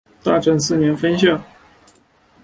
[0.23, 1.39] 大正四年分校。